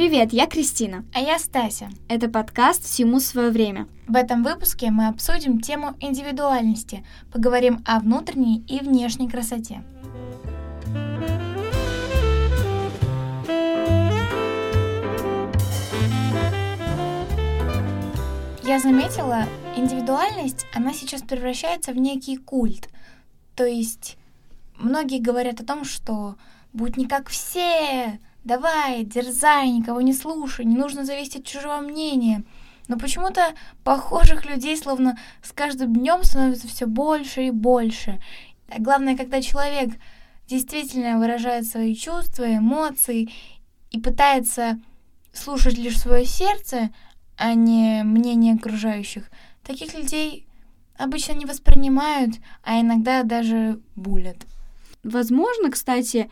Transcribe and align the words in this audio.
Привет, 0.00 0.32
я 0.32 0.46
Кристина. 0.46 1.04
А 1.12 1.20
я 1.20 1.38
Стася. 1.38 1.90
Это 2.08 2.30
подкаст 2.30 2.84
«Всему 2.84 3.20
свое 3.20 3.50
время». 3.50 3.86
В 4.08 4.16
этом 4.16 4.42
выпуске 4.42 4.90
мы 4.90 5.08
обсудим 5.08 5.60
тему 5.60 5.94
индивидуальности, 6.00 7.04
поговорим 7.30 7.84
о 7.84 8.00
внутренней 8.00 8.64
и 8.66 8.78
внешней 8.78 9.28
красоте. 9.28 9.82
Я 18.64 18.80
заметила, 18.82 19.44
индивидуальность, 19.76 20.64
она 20.72 20.94
сейчас 20.94 21.20
превращается 21.20 21.92
в 21.92 21.98
некий 21.98 22.38
культ. 22.38 22.88
То 23.54 23.66
есть 23.66 24.16
многие 24.78 25.20
говорят 25.20 25.60
о 25.60 25.66
том, 25.66 25.84
что 25.84 26.36
будь 26.72 26.96
не 26.96 27.06
как 27.06 27.28
все, 27.28 28.18
давай, 28.44 29.04
дерзай, 29.04 29.70
никого 29.70 30.00
не 30.00 30.12
слушай, 30.12 30.64
не 30.64 30.76
нужно 30.76 31.04
зависеть 31.04 31.36
от 31.36 31.44
чужого 31.44 31.80
мнения. 31.80 32.44
Но 32.88 32.98
почему-то 32.98 33.54
похожих 33.84 34.46
людей 34.46 34.76
словно 34.76 35.16
с 35.42 35.52
каждым 35.52 35.94
днем 35.94 36.24
становится 36.24 36.66
все 36.66 36.86
больше 36.86 37.46
и 37.46 37.50
больше. 37.50 38.20
А 38.68 38.80
главное, 38.80 39.16
когда 39.16 39.40
человек 39.40 39.90
действительно 40.48 41.18
выражает 41.18 41.66
свои 41.66 41.94
чувства, 41.94 42.56
эмоции 42.56 43.30
и 43.90 44.00
пытается 44.00 44.80
слушать 45.32 45.78
лишь 45.78 46.00
свое 46.00 46.24
сердце, 46.24 46.90
а 47.36 47.54
не 47.54 48.02
мнение 48.02 48.54
окружающих, 48.54 49.30
таких 49.62 49.94
людей 49.94 50.46
обычно 50.98 51.32
не 51.32 51.46
воспринимают, 51.46 52.34
а 52.62 52.80
иногда 52.80 53.22
даже 53.22 53.80
булят. 53.96 54.36
Возможно, 55.02 55.70
кстати, 55.70 56.30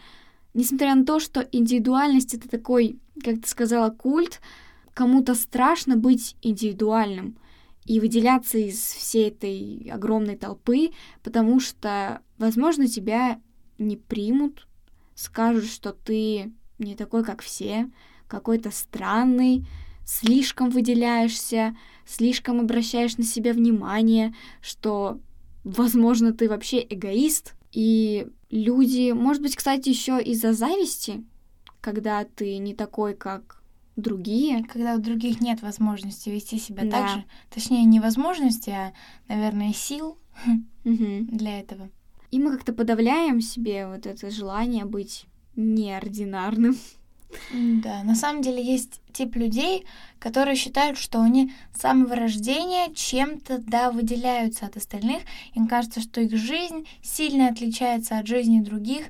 несмотря 0.55 0.95
на 0.95 1.05
то, 1.05 1.21
что 1.21 1.41
индивидуальность 1.53 2.35
это 2.35 2.49
такой, 2.49 2.99
как 3.23 3.43
ты 3.43 3.49
сказала, 3.49 3.91
культ, 3.91 4.41
кому-то 4.95 5.35
страшно 5.35 5.97
быть 5.97 6.37
индивидуальным 6.43 7.39
и 7.85 8.01
выделяться 8.01 8.59
из 8.59 8.79
всей 8.79 9.29
этой 9.29 9.91
огромной 9.93 10.37
толпы, 10.37 10.91
потому 11.23 11.61
что, 11.61 12.21
возможно, 12.37 12.87
тебя 12.87 13.41
не 13.79 13.97
примут, 13.97 14.67
скажут, 15.15 15.67
что 15.67 15.93
ты 15.93 16.53
не 16.79 16.95
такой, 16.95 17.25
как 17.25 17.43
все, 17.43 17.91
какой-то 18.27 18.71
странный, 18.71 19.67
слишком 20.05 20.71
выделяешься, 20.71 21.77
слишком 22.07 22.61
обращаешь 22.61 23.17
на 23.19 23.25
себя 23.25 23.53
внимание, 23.53 24.35
что, 24.61 25.21
возможно, 25.65 26.33
ты 26.33 26.49
вообще 26.49 26.85
эгоист. 26.89 27.55
И 27.73 28.27
люди, 28.51 29.13
может 29.13 29.43
быть, 29.43 29.57
кстати, 29.57 29.89
еще 29.89 30.23
из-за 30.23 30.53
зависти, 30.53 31.25
когда 31.81 32.25
ты 32.25 32.59
не 32.59 32.75
такой, 32.75 33.15
как 33.15 33.59
другие. 33.99 34.65
Когда 34.65 34.95
у 34.95 34.99
других 34.99 35.41
нет 35.41 35.61
возможности 35.61 36.31
вести 36.31 36.59
себя 36.59 36.85
да. 36.85 36.91
так 36.91 37.09
же. 37.11 37.25
Точнее, 37.51 37.85
не 37.85 38.01
возможности, 38.01 38.71
а, 38.71 38.93
наверное, 39.29 39.73
сил 39.73 40.19
для 40.85 41.61
этого. 41.61 41.91
И 42.31 42.39
мы 42.39 42.53
как-то 42.53 42.73
подавляем 42.73 43.41
себе 43.41 43.87
вот 43.87 44.07
это 44.07 44.31
желание 44.31 44.85
быть 44.85 45.27
неординарным. 45.57 46.77
Да, 47.53 48.03
на 48.03 48.15
самом 48.15 48.43
деле 48.43 48.62
есть 48.62 49.01
тип 49.12 49.37
людей, 49.37 49.87
которые 50.19 50.57
считают, 50.57 50.98
что 50.98 51.21
они 51.21 51.53
с 51.75 51.81
самого 51.81 52.16
рождения 52.16 52.93
чем-то, 52.94 53.59
да, 53.59 53.91
выделяются 53.91 54.66
от 54.66 54.77
остальных. 54.77 55.22
Им 55.55 55.66
кажется, 55.66 56.00
что 56.00 56.21
их 56.21 56.37
жизнь 56.37 56.87
сильно 57.03 57.49
отличается 57.49 58.19
от 58.19 58.27
жизни 58.27 58.61
других, 58.61 59.06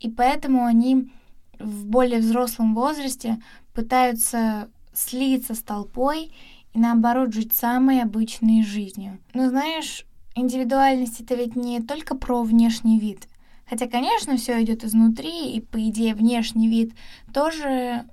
и 0.00 0.10
поэтому 0.10 0.64
они 0.64 1.10
в 1.58 1.86
более 1.86 2.20
взрослом 2.20 2.74
возрасте 2.74 3.38
пытаются 3.72 4.68
слиться 4.92 5.54
с 5.54 5.62
толпой 5.62 6.32
и 6.74 6.78
наоборот 6.78 7.32
жить 7.32 7.52
самой 7.54 8.02
обычной 8.02 8.62
жизнью. 8.62 9.18
Но 9.32 9.48
знаешь, 9.48 10.04
индивидуальность 10.34 11.20
это 11.20 11.34
ведь 11.34 11.56
не 11.56 11.80
только 11.80 12.16
про 12.16 12.42
внешний 12.42 12.98
вид. 12.98 13.28
Хотя, 13.68 13.86
конечно, 13.86 14.36
все 14.36 14.62
идет 14.62 14.84
изнутри, 14.84 15.54
и 15.54 15.60
по 15.60 15.78
идее 15.88 16.14
внешний 16.14 16.68
вид 16.68 16.94
тоже 17.32 18.04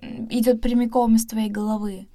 идет 0.00 0.60
прямиком 0.60 1.16
из 1.16 1.26
твоей 1.26 1.50
головы. 1.50 2.06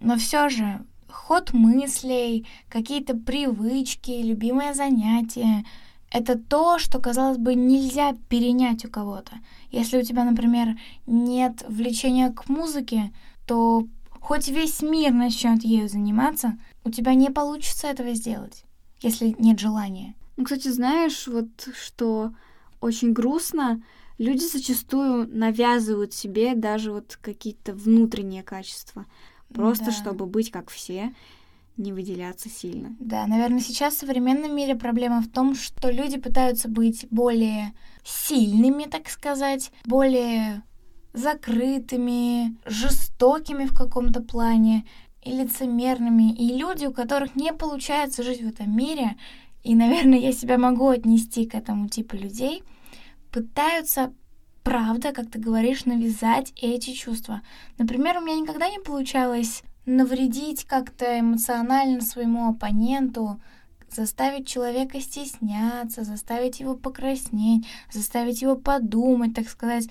Но 0.00 0.16
все 0.16 0.48
же 0.48 0.84
ход 1.08 1.52
мыслей, 1.52 2.46
какие-то 2.68 3.16
привычки, 3.16 4.22
любимое 4.22 4.74
занятие 4.74 5.64
это 6.10 6.38
то, 6.38 6.78
что, 6.78 7.00
казалось 7.00 7.38
бы, 7.38 7.54
нельзя 7.54 8.14
перенять 8.28 8.84
у 8.84 8.88
кого-то. 8.88 9.32
Если 9.70 9.98
у 9.98 10.02
тебя, 10.02 10.24
например, 10.24 10.78
нет 11.06 11.64
влечения 11.68 12.30
к 12.30 12.48
музыке, 12.48 13.12
то 13.46 13.86
хоть 14.20 14.48
весь 14.48 14.82
мир 14.82 15.12
начнет 15.12 15.62
ею 15.64 15.88
заниматься, 15.88 16.58
у 16.84 16.90
тебя 16.90 17.14
не 17.14 17.30
получится 17.30 17.88
этого 17.88 18.14
сделать, 18.14 18.64
если 19.02 19.36
нет 19.38 19.58
желания. 19.58 20.14
Ну, 20.38 20.44
кстати, 20.44 20.68
знаешь, 20.68 21.26
вот 21.26 21.48
что 21.74 22.32
очень 22.80 23.12
грустно, 23.12 23.82
люди 24.18 24.44
зачастую 24.44 25.28
навязывают 25.36 26.14
себе 26.14 26.54
даже 26.54 26.92
вот 26.92 27.18
какие-то 27.20 27.74
внутренние 27.74 28.44
качества, 28.44 29.06
просто 29.52 29.86
да. 29.86 29.92
чтобы 29.92 30.26
быть 30.26 30.52
как 30.52 30.70
все, 30.70 31.12
не 31.76 31.92
выделяться 31.92 32.48
сильно. 32.48 32.94
Да, 33.00 33.26
наверное, 33.26 33.58
сейчас 33.58 33.94
в 33.94 33.98
современном 33.98 34.54
мире 34.54 34.76
проблема 34.76 35.22
в 35.22 35.28
том, 35.28 35.56
что 35.56 35.90
люди 35.90 36.18
пытаются 36.20 36.68
быть 36.68 37.08
более 37.10 37.74
сильными, 38.04 38.84
так 38.84 39.08
сказать, 39.08 39.72
более 39.86 40.62
закрытыми, 41.14 42.56
жестокими 42.64 43.64
в 43.64 43.74
каком-то 43.74 44.22
плане 44.22 44.86
и 45.24 45.32
лицемерными. 45.32 46.32
И 46.32 46.56
люди, 46.56 46.86
у 46.86 46.92
которых 46.92 47.34
не 47.34 47.52
получается 47.52 48.22
жить 48.22 48.40
в 48.40 48.46
этом 48.46 48.76
мире, 48.76 49.16
и, 49.62 49.74
наверное, 49.74 50.18
я 50.18 50.32
себя 50.32 50.58
могу 50.58 50.88
отнести 50.88 51.46
к 51.46 51.54
этому 51.54 51.88
типу 51.88 52.16
людей, 52.16 52.62
пытаются, 53.30 54.12
правда, 54.62 55.12
как 55.12 55.30
ты 55.30 55.38
говоришь, 55.38 55.84
навязать 55.84 56.52
эти 56.56 56.92
чувства. 56.92 57.42
Например, 57.76 58.18
у 58.18 58.20
меня 58.20 58.40
никогда 58.40 58.70
не 58.70 58.78
получалось 58.78 59.62
навредить 59.86 60.64
как-то 60.64 61.18
эмоционально 61.18 62.00
своему 62.00 62.48
оппоненту, 62.50 63.40
заставить 63.90 64.46
человека 64.46 65.00
стесняться, 65.00 66.04
заставить 66.04 66.60
его 66.60 66.74
покраснеть, 66.74 67.66
заставить 67.90 68.42
его 68.42 68.54
подумать, 68.54 69.34
так 69.34 69.48
сказать, 69.48 69.88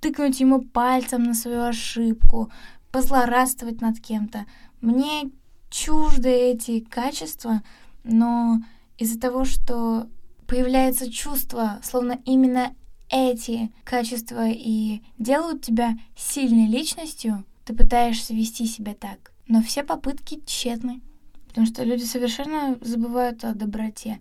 тыкнуть 0.00 0.40
ему 0.40 0.62
пальцем 0.62 1.24
на 1.24 1.34
свою 1.34 1.62
ошибку, 1.62 2.50
позлорадствовать 2.92 3.80
над 3.80 4.00
кем-то. 4.00 4.46
Мне 4.80 5.30
чужды 5.68 6.30
эти 6.30 6.80
качества, 6.80 7.62
но 8.04 8.60
из-за 9.00 9.18
того, 9.18 9.44
что 9.44 10.06
появляется 10.46 11.10
чувство, 11.10 11.80
словно 11.82 12.20
именно 12.26 12.74
эти 13.08 13.72
качества 13.82 14.46
и 14.48 15.00
делают 15.18 15.62
тебя 15.62 15.98
сильной 16.14 16.68
личностью, 16.68 17.44
ты 17.64 17.74
пытаешься 17.74 18.34
вести 18.34 18.66
себя 18.66 18.94
так. 18.94 19.32
Но 19.48 19.62
все 19.62 19.82
попытки 19.82 20.40
тщетны, 20.44 21.00
потому 21.48 21.66
что 21.66 21.82
люди 21.82 22.04
совершенно 22.04 22.78
забывают 22.82 23.42
о 23.42 23.54
доброте. 23.54 24.20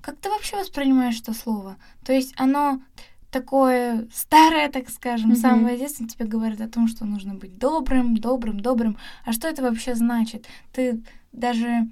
Как 0.00 0.16
ты 0.16 0.30
вообще 0.30 0.56
воспринимаешь 0.56 1.20
это 1.20 1.34
слово? 1.34 1.76
То 2.02 2.12
есть 2.14 2.32
оно 2.38 2.80
такое 3.30 4.08
старое, 4.12 4.70
так 4.70 4.88
скажем, 4.88 5.32
mm-hmm. 5.32 5.36
с 5.36 5.40
самого 5.40 5.76
детства 5.76 6.08
тебе 6.08 6.24
говорят 6.24 6.62
о 6.62 6.68
том, 6.68 6.88
что 6.88 7.04
нужно 7.04 7.34
быть 7.34 7.58
добрым, 7.58 8.16
добрым, 8.16 8.60
добрым. 8.60 8.96
А 9.26 9.32
что 9.32 9.48
это 9.48 9.62
вообще 9.62 9.94
значит? 9.94 10.46
Ты 10.72 11.02
даже 11.32 11.90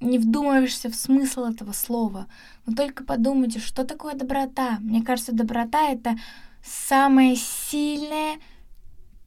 не 0.00 0.18
вдумываешься 0.18 0.90
в 0.90 0.94
смысл 0.94 1.44
этого 1.44 1.72
слова. 1.72 2.26
Но 2.66 2.74
только 2.74 3.04
подумайте, 3.04 3.58
что 3.58 3.84
такое 3.84 4.14
доброта. 4.14 4.78
Мне 4.80 5.02
кажется, 5.02 5.32
доброта— 5.32 5.88
это 5.90 6.16
самое 6.62 7.36
сильное 7.36 8.38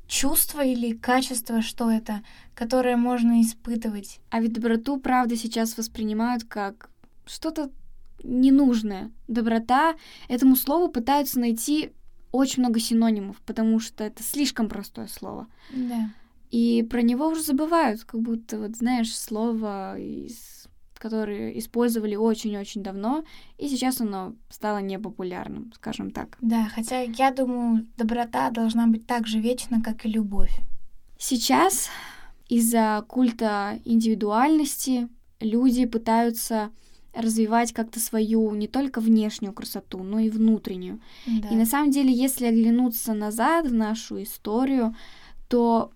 чувство 0.08 0.64
или 0.64 0.94
качество, 0.94 1.62
что 1.62 1.90
это, 1.90 2.22
которое 2.54 2.98
можно 2.98 3.42
испытывать. 3.42 4.20
А 4.30 4.42
ведь 4.42 4.54
доброту, 4.54 4.98
правда, 4.98 5.36
сейчас 5.36 5.78
воспринимают 5.78 6.44
как 6.44 6.90
что-то 7.26 7.72
ненужное. 8.24 9.12
Доброта 9.28 9.96
этому 10.28 10.56
слову 10.56 10.90
пытаются 10.90 11.40
найти 11.40 11.92
очень 12.32 12.62
много 12.62 12.80
синонимов, 12.80 13.38
потому 13.46 13.80
что 13.80 14.04
это 14.04 14.24
слишком 14.24 14.70
простое 14.70 15.08
слово. 15.08 15.48
Да. 15.74 16.12
И 16.50 16.86
про 16.90 17.02
него 17.02 17.28
уже 17.28 17.42
забывают, 17.42 18.04
как 18.04 18.22
будто, 18.22 18.60
вот 18.60 18.76
знаешь, 18.76 19.16
слово 19.16 19.98
из 19.98 20.51
которые 21.02 21.58
использовали 21.58 22.16
очень-очень 22.16 22.84
давно, 22.84 23.24
и 23.58 23.68
сейчас 23.68 24.02
оно 24.02 24.34
стало 24.50 24.78
непопулярным, 24.78 25.72
скажем 25.76 26.12
так. 26.12 26.38
Да, 26.42 26.70
хотя 26.74 27.02
я 27.02 27.32
думаю, 27.32 27.88
доброта 27.98 28.52
должна 28.52 28.86
быть 28.88 29.08
так 29.08 29.26
же 29.26 29.40
вечна, 29.40 29.82
как 29.82 30.06
и 30.06 30.10
любовь. 30.10 30.56
Сейчас 31.18 31.90
из-за 32.48 33.04
культа 33.08 33.80
индивидуальности 33.84 35.10
люди 35.40 35.86
пытаются 35.86 36.70
развивать 37.14 37.74
как-то 37.74 38.00
свою 38.00 38.54
не 38.56 38.68
только 38.68 39.02
внешнюю 39.02 39.54
красоту, 39.54 40.04
но 40.04 40.20
и 40.20 40.30
внутреннюю. 40.30 41.02
Да. 41.26 41.50
И 41.50 41.56
на 41.56 41.66
самом 41.66 41.92
деле, 41.92 42.14
если 42.14 42.46
оглянуться 42.46 43.14
назад 43.14 43.68
в 43.68 43.74
нашу 43.74 44.24
историю, 44.24 44.96
что 45.52 45.92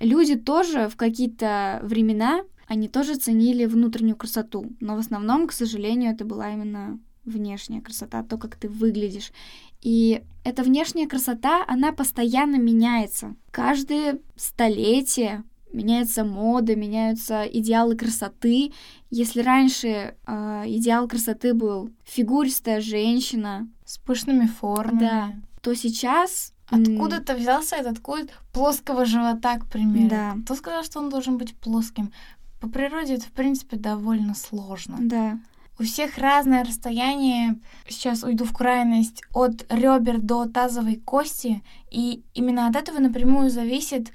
люди 0.00 0.34
тоже 0.34 0.88
в 0.88 0.96
какие-то 0.96 1.80
времена, 1.82 2.44
они 2.66 2.88
тоже 2.88 3.16
ценили 3.16 3.66
внутреннюю 3.66 4.16
красоту, 4.16 4.72
но 4.80 4.96
в 4.96 4.98
основном, 4.98 5.46
к 5.46 5.52
сожалению, 5.52 6.12
это 6.12 6.24
была 6.24 6.52
именно 6.52 6.98
внешняя 7.24 7.80
красота, 7.80 8.22
то, 8.22 8.36
как 8.38 8.56
ты 8.56 8.68
выглядишь. 8.68 9.32
И 9.80 10.22
эта 10.44 10.62
внешняя 10.62 11.06
красота, 11.06 11.64
она 11.66 11.92
постоянно 11.92 12.56
меняется. 12.56 13.34
Каждое 13.50 14.18
столетие 14.36 15.44
меняется 15.72 16.24
мода, 16.24 16.76
меняются 16.76 17.44
идеалы 17.44 17.96
красоты. 17.96 18.72
Если 19.10 19.40
раньше 19.40 20.14
э, 20.26 20.62
идеал 20.66 21.08
красоты 21.08 21.52
был 21.52 21.90
фигуристая 22.04 22.80
женщина 22.80 23.68
с 23.84 23.98
пышными 23.98 24.46
формами, 24.46 25.00
да, 25.00 25.34
то 25.60 25.74
сейчас 25.74 26.52
Откуда-то 26.70 27.34
взялся 27.34 27.76
этот 27.76 27.98
культ 28.00 28.30
плоского 28.52 29.04
живота, 29.04 29.58
к 29.58 29.66
примеру. 29.66 30.08
Да. 30.08 30.36
Кто 30.44 30.54
сказал, 30.54 30.82
что 30.82 30.98
он 30.98 31.10
должен 31.10 31.36
быть 31.36 31.54
плоским? 31.54 32.10
По 32.64 32.70
природе 32.70 33.16
это, 33.16 33.26
в 33.26 33.32
принципе, 33.32 33.76
довольно 33.76 34.34
сложно. 34.34 34.96
Да. 34.98 35.38
У 35.78 35.82
всех 35.82 36.16
разное 36.16 36.64
расстояние, 36.64 37.60
сейчас 37.86 38.22
уйду 38.22 38.46
в 38.46 38.54
крайность, 38.54 39.22
от 39.34 39.70
ребер 39.70 40.18
до 40.18 40.46
тазовой 40.46 40.96
кости, 40.96 41.62
и 41.90 42.22
именно 42.32 42.66
от 42.66 42.76
этого 42.76 43.00
напрямую 43.00 43.50
зависит 43.50 44.12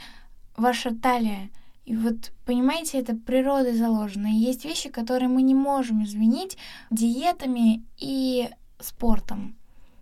ваша 0.58 0.96
талия. 0.96 1.52
И 1.86 1.96
вот, 1.96 2.32
понимаете, 2.44 2.98
это 2.98 3.16
природой 3.16 3.78
заложено. 3.78 4.26
И 4.26 4.40
есть 4.40 4.66
вещи, 4.66 4.90
которые 4.90 5.30
мы 5.30 5.44
не 5.44 5.54
можем 5.54 6.04
изменить 6.04 6.58
диетами 6.90 7.86
и 8.00 8.50
спортом. 8.80 9.56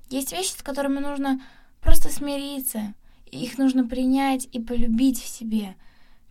Есть 0.09 0.31
вещи, 0.31 0.51
с 0.51 0.63
которыми 0.63 1.00
нужно 1.00 1.41
просто 1.81 2.07
смириться. 2.07 2.93
Их 3.29 3.57
нужно 3.57 3.85
принять 3.85 4.47
и 4.53 4.61
полюбить 4.61 5.21
в 5.21 5.27
себе. 5.27 5.75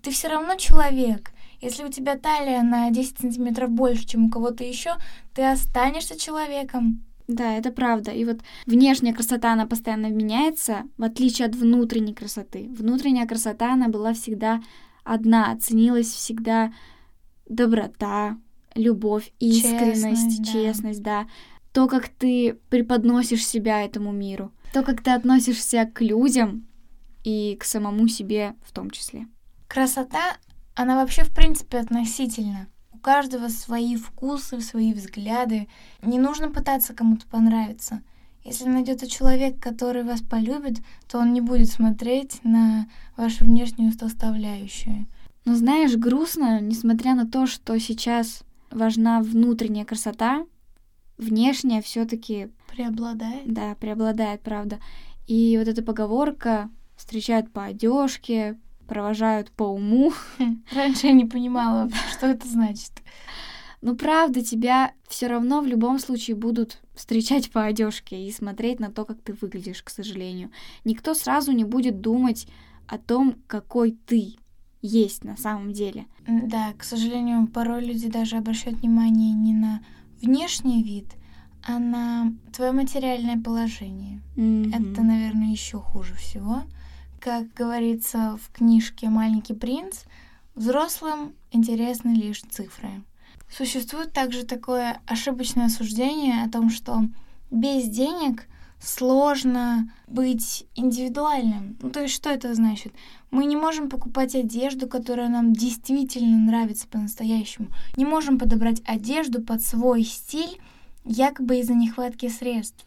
Ты 0.01 0.13
все 0.13 0.29
равно 0.29 0.55
человек. 0.55 1.33
Если 1.61 1.85
у 1.85 1.89
тебя 1.91 2.17
талия 2.17 2.63
на 2.63 2.91
10 2.91 3.19
сантиметров 3.19 3.71
больше, 3.71 4.07
чем 4.07 4.27
у 4.27 4.31
кого-то 4.31 4.65
еще, 4.65 4.95
ты 5.35 5.43
останешься 5.43 6.19
человеком. 6.19 7.05
Да, 7.29 7.55
это 7.55 7.73
правда. 7.73 8.13
И 8.13 8.25
вот 8.25 8.41
внешняя 8.67 9.13
красота, 9.13 9.53
она 9.53 9.67
постоянно 9.67 10.11
меняется, 10.11 10.85
в 10.97 11.03
отличие 11.03 11.47
от 11.49 11.57
внутренней 11.57 12.15
красоты. 12.15 12.69
Внутренняя 12.71 13.27
красота, 13.27 13.73
она 13.73 13.89
была 13.89 14.13
всегда 14.13 14.63
одна, 15.03 15.57
ценилась 15.57 16.07
всегда 16.07 16.73
доброта, 17.49 18.39
любовь, 18.75 19.33
искренность, 19.41 20.45
честность, 20.45 20.53
честность 20.53 21.03
да. 21.03 21.23
да. 21.23 21.29
То, 21.73 21.89
как 21.89 22.09
ты 22.09 22.59
преподносишь 22.71 23.47
себя 23.47 23.83
этому 23.83 24.13
миру, 24.13 24.53
то, 24.73 24.83
как 24.83 25.03
ты 25.03 25.11
относишься 25.11 25.91
к 25.93 26.01
людям 26.01 26.67
и 27.25 27.57
к 27.59 27.65
самому 27.65 28.09
себе 28.09 28.55
в 28.65 28.73
том 28.73 28.91
числе. 28.91 29.27
Красота, 29.69 30.37
она 30.77 30.97
вообще 30.97 31.25
в 31.25 31.31
принципе 31.31 31.79
относительна 31.79 32.69
каждого 33.03 33.49
свои 33.49 33.97
вкусы, 33.97 34.61
свои 34.61 34.93
взгляды. 34.93 35.69
Не 36.03 36.19
нужно 36.19 36.51
пытаться 36.51 36.93
кому-то 36.93 37.27
понравиться. 37.27 38.03
Если 38.45 38.69
найдется 38.69 39.09
человек, 39.09 39.61
который 39.61 40.03
вас 40.03 40.23
полюбит, 40.23 40.79
то 41.09 41.19
он 41.19 41.33
не 41.33 41.41
будет 41.41 41.69
смотреть 41.69 42.41
на 42.45 42.89
вашу 43.17 43.45
внешнюю 43.45 43.93
составляющую. 43.93 45.07
Но 45.45 45.55
знаешь, 45.55 45.97
грустно, 45.97 46.61
несмотря 46.61 47.15
на 47.15 47.27
то, 47.27 47.47
что 47.47 47.79
сейчас 47.79 48.43
важна 48.71 49.21
внутренняя 49.21 49.85
красота, 49.85 50.45
внешняя 51.17 51.83
все-таки 51.83 52.51
преобладает. 52.71 53.53
Да, 53.53 53.77
преобладает, 53.77 54.43
правда. 54.43 54.81
И 55.29 55.57
вот 55.59 55.69
эта 55.69 55.83
поговорка 55.83 56.71
встречают 56.97 57.53
по 57.53 57.65
одежке, 57.65 58.59
провожают 58.87 59.51
по 59.51 59.65
уму. 59.65 60.13
Раньше 60.75 61.09
я 61.09 61.13
не 61.13 61.25
понимала, 61.25 61.91
что 62.13 62.27
это 62.27 62.49
значит. 62.49 62.93
Ну, 63.83 63.95
правда, 63.95 64.43
тебя 64.43 64.93
все 65.09 65.27
равно 65.27 65.61
в 65.61 65.67
любом 65.67 65.99
случае 65.99 66.37
будут 66.37 66.81
встречать 66.95 67.51
по 67.51 67.65
одежке 67.65 68.27
и 68.27 68.33
смотреть 68.33 68.81
на 68.81 68.91
то, 68.91 69.05
как 69.05 69.21
ты 69.21 69.35
выглядишь, 69.35 69.83
к 69.83 69.91
сожалению. 69.91 70.51
Никто 70.85 71.15
сразу 71.15 71.53
не 71.53 71.65
будет 71.65 72.01
думать 72.01 72.49
о 72.87 72.99
том, 72.99 73.37
какой 73.47 73.93
ты 73.93 74.37
есть 74.83 75.25
на 75.25 75.37
самом 75.37 75.73
деле. 75.73 76.07
Да, 76.27 76.73
к 76.79 76.85
сожалению, 76.85 77.47
порой 77.49 77.85
люди 77.85 78.09
даже 78.09 78.37
обращают 78.37 78.81
внимание 78.81 79.33
не 79.33 79.53
на 79.53 79.81
внешний 80.23 80.83
вид, 80.83 81.07
а 81.67 81.79
на 81.79 82.33
твое 82.53 82.73
материальное 82.73 83.41
положение. 83.41 84.23
Mm-hmm. 84.37 84.69
Это, 84.69 85.03
наверное, 85.03 85.51
еще 85.51 85.79
хуже 85.79 86.15
всего 86.15 86.63
как 87.21 87.53
говорится 87.55 88.39
в 88.43 88.53
книжке 88.53 89.09
«Маленький 89.09 89.55
принц», 89.55 90.05
взрослым 90.55 91.35
интересны 91.51 92.11
лишь 92.11 92.43
цифры. 92.43 92.91
Существует 93.51 94.13
также 94.13 94.45
такое 94.45 95.01
ошибочное 95.07 95.69
суждение 95.69 96.43
о 96.43 96.51
том, 96.51 96.71
что 96.71 97.03
без 97.51 97.89
денег 97.89 98.47
сложно 98.81 99.91
быть 100.07 100.67
индивидуальным. 100.75 101.77
Ну, 101.81 101.91
то 101.91 102.03
есть 102.03 102.15
что 102.15 102.31
это 102.31 102.55
значит? 102.55 102.93
Мы 103.31 103.47
не 103.47 103.57
можем 103.57 103.89
покупать 103.89 104.35
одежду, 104.35 104.87
которая 104.87 105.29
нам 105.29 105.53
действительно 105.53 106.39
нравится 106.39 106.87
по-настоящему. 106.89 107.69
Не 107.97 108.05
можем 108.05 108.39
подобрать 108.39 108.83
одежду 108.85 109.43
под 109.43 109.63
свой 109.63 110.05
стиль, 110.05 110.61
якобы 111.05 111.59
из-за 111.61 111.75
нехватки 111.75 112.29
средств. 112.29 112.85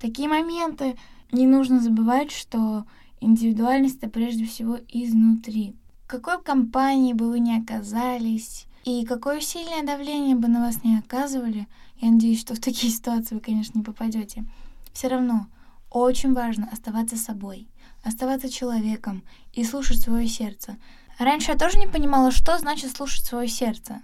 Такие 0.00 0.28
моменты 0.28 0.96
не 1.32 1.46
нужно 1.46 1.80
забывать, 1.80 2.30
что 2.30 2.84
Индивидуальность 3.20 3.98
это 3.98 4.08
прежде 4.08 4.44
всего 4.44 4.78
изнутри. 4.88 5.74
Какой 6.06 6.40
компании 6.42 7.12
бы 7.12 7.28
вы 7.28 7.40
ни 7.40 7.60
оказались, 7.60 8.66
и 8.84 9.04
какое 9.04 9.40
сильное 9.40 9.82
давление 9.84 10.34
бы 10.34 10.48
на 10.48 10.60
вас 10.60 10.82
не 10.84 10.98
оказывали, 10.98 11.66
я 12.00 12.10
надеюсь, 12.10 12.40
что 12.40 12.54
в 12.54 12.60
такие 12.60 12.92
ситуации 12.96 13.34
вы, 13.34 13.40
конечно, 13.40 13.78
не 13.78 13.84
попадете. 13.84 14.44
Все 14.92 15.08
равно 15.08 15.46
очень 15.90 16.32
важно 16.32 16.68
оставаться 16.72 17.16
собой, 17.16 17.68
оставаться 18.02 18.48
человеком 18.48 19.22
и 19.52 19.64
слушать 19.64 20.00
свое 20.00 20.28
сердце. 20.28 20.76
Раньше 21.18 21.52
я 21.52 21.58
тоже 21.58 21.78
не 21.78 21.86
понимала, 21.86 22.30
что 22.30 22.56
значит 22.58 22.96
слушать 22.96 23.24
свое 23.24 23.48
сердце. 23.48 24.02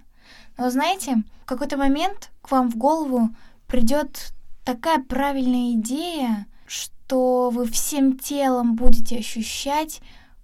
Но 0.57 0.69
знаете, 0.69 1.23
в 1.43 1.45
какой-то 1.45 1.77
момент 1.77 2.31
к 2.41 2.51
вам 2.51 2.69
в 2.69 2.77
голову 2.77 3.29
придет 3.67 4.33
такая 4.63 5.01
правильная 5.01 5.73
идея, 5.73 6.47
что 6.65 6.95
то 7.07 7.49
вы 7.49 7.65
всем 7.65 8.17
телом 8.17 8.75
будете 8.75 9.17
ощущать 9.17 10.01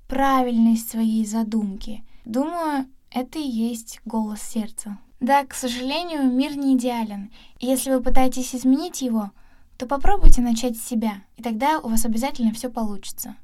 правильность 0.08 0.90
своей 0.90 1.26
задумки. 1.26 2.04
Думаю, 2.26 2.86
это 3.10 3.40
и 3.40 3.48
есть 3.48 4.00
голос 4.06 4.42
сердца. 4.42 4.98
Да, 5.20 5.46
к 5.46 5.54
сожалению, 5.54 6.32
мир 6.32 6.56
не 6.56 6.76
идеален. 6.76 7.32
И 7.60 7.68
если 7.68 7.92
вы 7.92 8.02
пытаетесь 8.02 8.56
изменить 8.56 9.02
его, 9.02 9.32
то 9.78 9.86
попробуйте 9.88 10.42
начать 10.42 10.78
с 10.78 10.86
себя, 10.86 11.24
и 11.38 11.42
тогда 11.42 11.80
у 11.80 11.90
вас 11.90 12.06
обязательно 12.06 12.54
все 12.54 12.70
получится. 12.70 13.36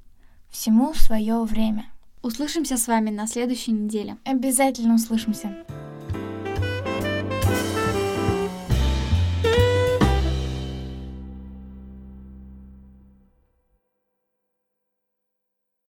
Всему 0.50 0.94
свое 0.94 1.44
время. 1.44 1.86
Услышимся 2.22 2.78
с 2.78 2.88
вами 2.88 3.10
на 3.10 3.28
следующей 3.28 3.72
неделе. 3.72 4.18
Обязательно 4.24 4.96
услышимся. 4.96 5.66